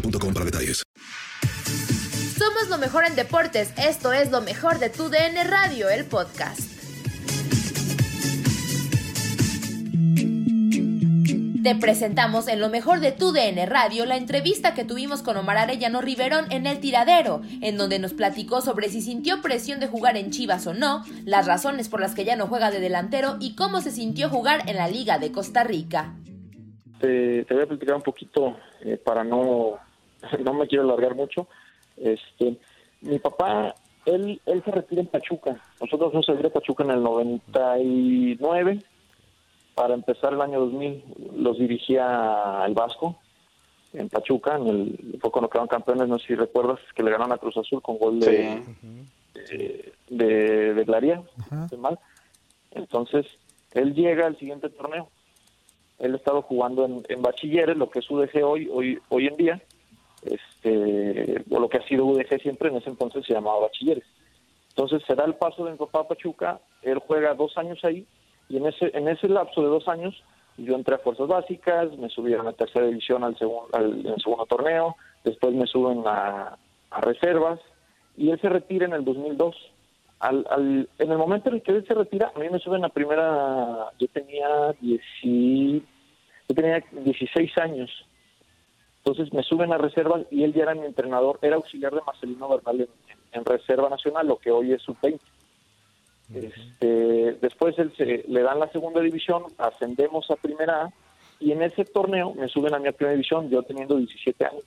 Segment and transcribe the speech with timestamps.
[0.00, 0.82] boostmobile.com para detalles.
[2.38, 3.72] Somos lo mejor en deportes.
[3.78, 6.76] Esto es lo mejor de tu DN Radio, el podcast.
[11.62, 15.58] Te presentamos en lo mejor de tu DN Radio la entrevista que tuvimos con Omar
[15.58, 20.16] Arellano Riverón en El Tiradero, en donde nos platicó sobre si sintió presión de jugar
[20.16, 23.56] en Chivas o no, las razones por las que ya no juega de delantero y
[23.56, 26.14] cómo se sintió jugar en la Liga de Costa Rica.
[27.00, 29.80] Te, te voy a platicar un poquito eh, para no,
[30.44, 31.48] no me quiero alargar mucho.
[31.96, 32.56] Este,
[33.00, 35.60] mi papá, él, él se retira en Pachuca.
[35.80, 38.82] Nosotros nos salimos de Pachuca en el 99.
[39.74, 41.04] Para empezar el año 2000
[41.36, 43.18] los dirigía el Vasco
[43.92, 44.56] en Pachuca.
[44.56, 47.56] En el, fue cuando quedaron campeones, no sé si recuerdas, que le ganaron a Cruz
[47.56, 48.62] Azul con gol de,
[49.34, 51.22] de, de, de Glaría,
[51.64, 51.98] estoy mal.
[52.70, 53.26] Entonces,
[53.72, 55.08] él llega al siguiente torneo.
[55.98, 59.36] Él ha estado jugando en, en bachilleres, lo que es UDG hoy, hoy, hoy en
[59.36, 59.62] día,
[60.22, 64.04] este, o lo que ha sido UDG siempre, en ese entonces se llamaba bachilleres.
[64.70, 68.06] Entonces se da el paso de mi papá Pachuca, él juega dos años ahí,
[68.48, 70.14] y en ese, en ese lapso de dos años
[70.58, 74.96] yo entré a fuerzas básicas, me subieron a tercera división al segundo, al, segundo torneo,
[75.24, 76.56] después me suben a,
[76.90, 77.60] a reservas,
[78.16, 79.54] y él se retira en el 2002
[80.20, 82.84] al, al, en el momento en el que él se retira, a mí me suben
[82.84, 87.90] a primera, yo tenía, 10, yo tenía 16 años,
[89.06, 92.48] entonces me suben a reserva y él ya era mi entrenador, era auxiliar de Marcelino
[92.48, 92.88] Bernal en,
[93.30, 95.20] en Reserva Nacional, lo que hoy es sub-20.
[96.34, 100.92] Este, después él se, le dan la segunda división, ascendemos a primera A
[101.38, 104.64] y en ese torneo me suben a mi primera división, yo teniendo 17 años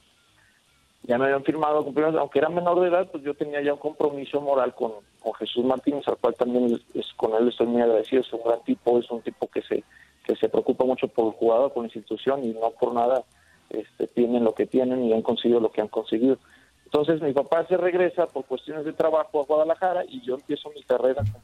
[1.03, 1.85] ya me habían firmado,
[2.19, 5.65] aunque era menor de edad, pues yo tenía ya un compromiso moral con, con Jesús
[5.65, 9.09] Martínez, al cual también es, con él estoy muy agradecido, es un gran tipo, es
[9.11, 9.83] un tipo que se
[10.23, 13.23] que se preocupa mucho por el jugador, por la institución y no por nada
[13.69, 16.37] este, tienen lo que tienen y han conseguido lo que han conseguido.
[16.85, 20.81] Entonces mi papá se regresa por cuestiones de trabajo a Guadalajara y yo empiezo mi
[20.83, 21.43] carrera como,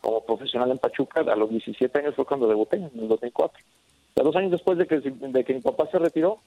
[0.00, 1.20] como profesional en Pachuca.
[1.20, 3.62] A los 17 años fue cuando debuté, en el 2004.
[4.16, 6.38] Ya dos años después de que, de que mi papá se retiró,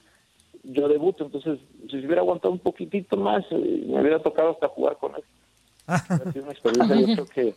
[0.63, 4.67] yo debuto, entonces si se hubiera aguantado un poquitito más, eh, me hubiera tocado hasta
[4.67, 5.23] jugar con él.
[5.87, 5.99] Ha
[6.31, 7.55] sido una experiencia, yo creo que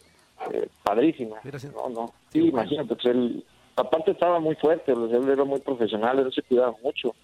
[0.52, 1.36] eh, padrísima.
[1.74, 2.12] No, no.
[2.30, 3.44] Sí, imagínate, pues él,
[3.76, 7.14] aparte estaba muy fuerte, pues, él era muy profesional, él se cuidaba mucho.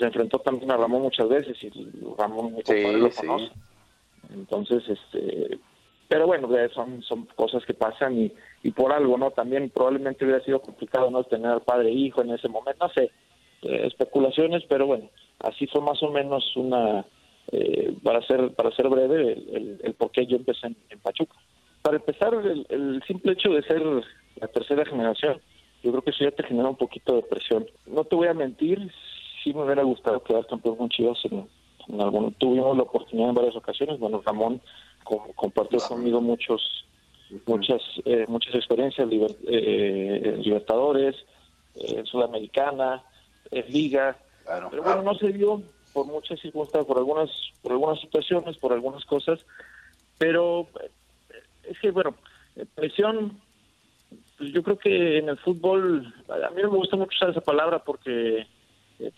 [0.00, 1.70] Se enfrentó también a Ramón muchas veces y
[2.18, 3.26] Ramón mi compadre, lo sí.
[3.26, 3.52] conoce.
[4.32, 5.58] Entonces, este,
[6.08, 8.32] pero bueno, son, son cosas que pasan y,
[8.62, 9.30] y por algo, ¿no?
[9.30, 11.22] También probablemente hubiera sido complicado, ¿no?
[11.24, 13.10] Tener al padre e hijo en ese momento, no sé,
[13.62, 15.10] eh, especulaciones, pero bueno,
[15.40, 17.04] así fue más o menos una,
[17.52, 20.98] eh, para ser para ser breve, el, el, el por qué yo empecé en, en
[21.00, 21.36] Pachuca.
[21.82, 23.82] Para empezar, el, el simple hecho de ser
[24.36, 25.40] la tercera generación,
[25.82, 27.66] yo creo que eso ya te genera un poquito de presión.
[27.86, 28.90] No te voy a mentir,
[29.42, 31.48] sí me hubiera gustado quedar campeón con Chivas en,
[32.00, 34.60] algún, tuvimos la oportunidad en varias ocasiones, bueno, Ramón
[35.34, 36.84] compartió conmigo muchos
[37.46, 39.08] muchas eh, muchas experiencias
[39.48, 41.16] eh, Libertadores,
[41.76, 43.02] eh, Sudamericana,
[43.68, 44.16] Liga,
[44.70, 47.30] pero bueno, no se dio por muchas circunstancias, por algunas
[47.62, 49.40] por algunas situaciones, por algunas cosas,
[50.18, 50.66] pero
[51.64, 52.14] es que bueno,
[52.74, 53.40] presión
[54.40, 57.42] pues yo creo que en el fútbol, a mí no me gusta mucho usar esa
[57.42, 58.46] palabra porque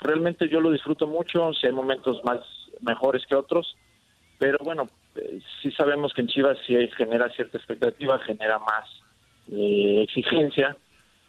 [0.01, 2.41] realmente yo lo disfruto mucho, si hay momentos más
[2.81, 3.77] mejores que otros,
[4.39, 8.89] pero bueno, eh, sí sabemos que en Chivas sí genera cierta expectativa, genera más
[9.53, 10.77] eh, exigencia,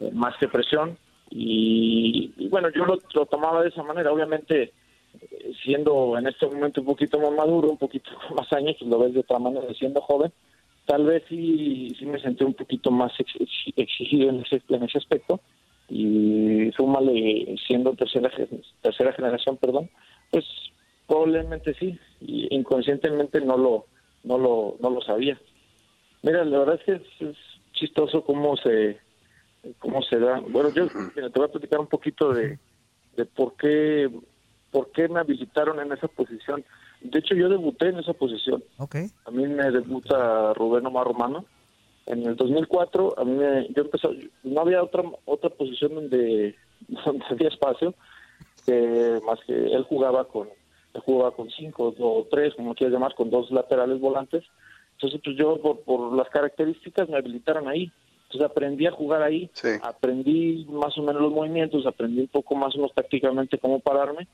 [0.00, 0.96] eh, más que presión,
[1.30, 4.72] y, bueno, yo lo, tomaba de esa manera, obviamente
[5.62, 9.14] siendo en este momento un poquito más maduro, un poquito más años, pues lo ves
[9.14, 10.32] de otra manera, siendo joven,
[10.86, 13.12] tal vez sí, sí me sentí un poquito más
[13.76, 15.40] exigido en ese, en ese aspecto,
[15.88, 16.33] y
[16.84, 18.30] súmale siendo tercera
[18.82, 19.88] tercera generación perdón
[20.30, 20.44] pues
[21.06, 23.86] probablemente sí y inconscientemente no lo
[24.22, 25.38] no lo no lo sabía.
[26.22, 27.36] Mira la verdad es que es,
[27.72, 28.98] chistoso cómo se
[29.78, 30.40] cómo se da.
[30.40, 32.58] Bueno yo te voy a platicar un poquito de,
[33.16, 34.10] de por qué
[34.70, 36.64] por qué me habilitaron en esa posición.
[37.00, 38.62] De hecho yo debuté en esa posición.
[38.78, 39.08] Okay.
[39.26, 41.44] a mí me debuta Rubén Omar Romano.
[42.06, 46.54] En el 2004 a mí me, yo empecé, no había otra otra posición donde,
[47.04, 47.94] donde había espacio
[49.26, 50.48] más que él jugaba con
[50.94, 54.44] él jugaba con cinco o tres como quieras llamar con dos laterales volantes.
[54.92, 57.90] Entonces pues yo por, por las características me habilitaron ahí.
[58.24, 59.50] Entonces aprendí a jugar ahí
[59.82, 64.28] aprendí más o menos los movimientos aprendí un poco más o menos tácticamente cómo pararme.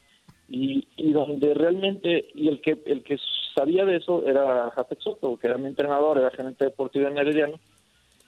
[0.48, 3.18] Y, y donde realmente y el que el que
[3.54, 7.58] sabía de eso era Jafet Soto que era mi entrenador era gerente deportivo en Herediano.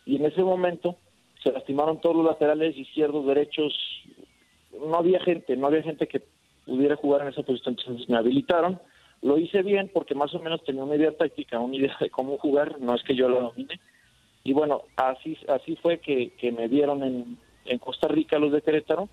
[0.05, 0.97] Y en ese momento
[1.43, 3.75] se lastimaron todos los laterales izquierdos derechos.
[4.81, 6.23] No había gente no había gente que
[6.65, 8.81] pudiera jugar en esa posición entonces me habilitaron.
[9.23, 12.39] Lo hice bien porque más o menos tenía una idea táctica una idea de cómo
[12.39, 13.81] jugar no es que yo lo domine.
[14.45, 18.63] Y bueno así así fue que, que me dieron en, en Costa Rica los de
[18.63, 19.09] Querétaro.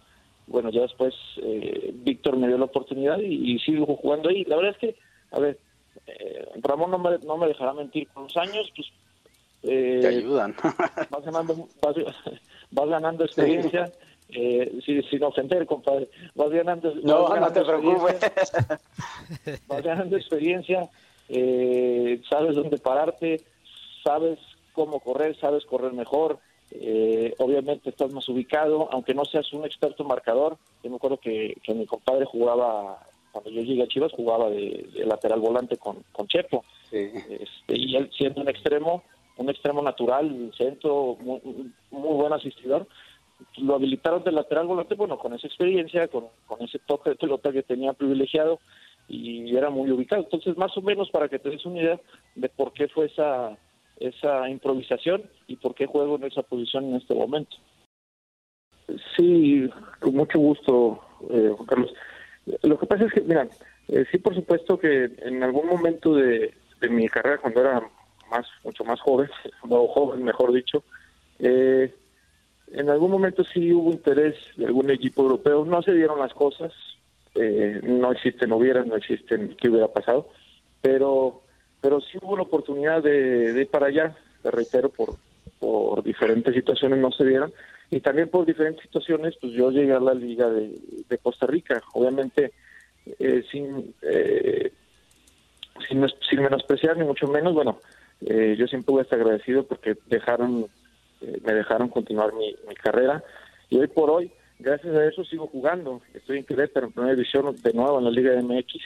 [0.50, 4.44] Bueno, ya después eh, Víctor me dio la oportunidad y, sigo jugando ahí.
[4.46, 4.96] La verdad es que,
[5.32, 5.60] a ver,
[6.08, 8.88] eh, Ramón no me, no me dejará mentir, con los años, pues...
[9.64, 10.56] Eh, Te ayudan.
[11.10, 11.68] vas, ganando,
[12.72, 13.92] vas, ganando experiencia,
[14.30, 16.10] eh, sin, ofender, compadre.
[16.36, 18.20] Vas ganando, no, no te preocupes.
[19.68, 20.90] Vas ganando experiencia,
[21.28, 23.42] eh, sabes dónde pararte,
[24.04, 24.40] sabes
[24.74, 26.40] cómo correr, sabes correr mejor,
[26.72, 30.58] eh, obviamente estás más ubicado, aunque no seas un experto marcador.
[30.84, 33.00] Yo me acuerdo que, mi compadre jugaba,
[33.32, 36.64] cuando yo llegué a Chivas, jugaba de, lateral volante con, con Chepo.
[36.92, 39.04] Este, y él siendo un extremo,
[39.40, 41.42] un extremo natural, centro, muy,
[41.92, 42.88] muy buen asistidor,
[43.58, 46.28] lo habilitaron de lateral volante, bueno, con esa experiencia, con,
[46.60, 48.60] ese toque de pelota que tenía privilegiado
[49.08, 50.24] y era muy ubicado.
[50.24, 52.00] Entonces, más o menos para que te des una idea
[52.36, 53.58] de por qué fue esa
[54.00, 57.58] esa improvisación y por qué juego en esa posición en este momento.
[59.16, 59.70] Sí,
[60.00, 61.94] con mucho gusto, eh, Juan Carlos.
[62.64, 63.48] Lo que pasa es que, mira,
[63.90, 66.54] eh, sí, por supuesto que en algún momento de,
[66.90, 67.90] mi carrera, cuando era
[68.30, 69.30] más, mucho más joven,
[69.70, 70.84] o joven, mejor dicho,
[71.40, 71.94] eh,
[72.72, 75.66] en algún momento sí hubo interés de algún equipo europeo.
[75.66, 76.72] No se dieron las cosas,
[77.84, 80.28] no existen hubieran, no existen qué hubiera pasado,
[80.82, 81.42] pero
[81.82, 85.16] pero sí hubo la oportunidad de, ir para allá, te reitero, por,
[85.60, 87.54] por diferentes situaciones no se dieron,
[87.90, 92.52] y también por diferentes situaciones, pues yo llegué a la Liga de, Costa Rica, obviamente
[93.18, 94.72] eh, sin, eh,
[95.88, 97.80] sin, sin, menospreciar ni mucho menos, bueno,
[98.26, 100.68] eh, yo siempre voy a estar agradecido porque dejaron,
[101.22, 103.24] me dejaron continuar mi, mi carrera,
[103.70, 107.56] y hoy por hoy, gracias a eso sigo jugando, estoy en Querétaro en primera división
[107.56, 108.82] de nuevo en la Liga MX,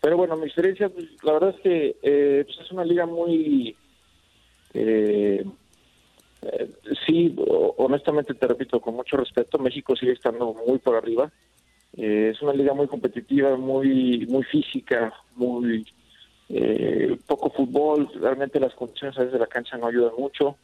[0.00, 3.76] pero bueno, mi experiencia, pues, la verdad es que eh, pues es una liga muy...
[4.72, 5.44] Eh,
[6.42, 6.70] eh,
[7.06, 7.36] sí,
[7.76, 11.30] honestamente te repito, con mucho respeto, México sigue estando muy por arriba.
[11.92, 15.84] es una liga muy competitiva, muy muy física, muy
[17.26, 18.08] poco fútbol.
[18.20, 20.56] Realmente las condiciones a veces de la cancha no ayudan mucho.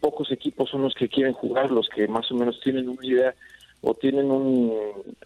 [0.00, 3.34] pocos equipos son los que quieren jugar, los que más o menos tienen una idea
[3.82, 4.72] o tienen un,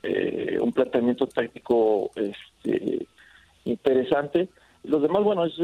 [0.03, 3.07] eh, un planteamiento táctico este,
[3.65, 4.49] interesante.
[4.85, 5.55] Los demás, bueno, es,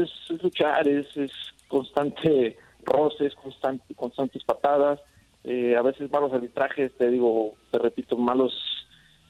[0.41, 1.31] luchar, es, es
[1.67, 4.99] constante roces, constante, constantes patadas,
[5.43, 8.53] eh, a veces malos arbitrajes, te digo, te repito, malos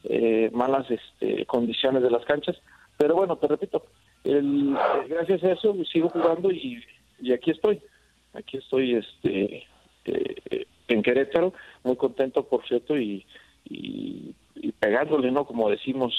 [0.03, 2.57] eh, malas este, condiciones de las canchas.
[3.01, 3.87] Pero bueno, te repito,
[4.23, 4.77] el,
[5.09, 6.85] gracias a eso sigo jugando y,
[7.19, 7.81] y aquí estoy.
[8.33, 9.65] Aquí estoy este,
[10.87, 11.51] en Querétaro,
[11.83, 13.25] muy contento, por cierto, y,
[13.65, 15.45] y, y pegándole, ¿no?
[15.45, 16.13] Como decimos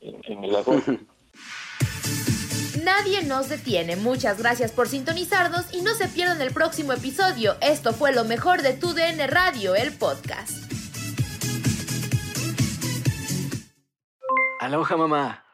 [0.00, 0.84] en, en el arroz.
[2.82, 3.96] Nadie nos detiene.
[3.96, 7.52] Muchas gracias por sintonizarnos y no se pierdan el próximo episodio.
[7.60, 10.72] Esto fue lo mejor de Tu DN Radio, el podcast.
[14.60, 15.43] Aloha mamá.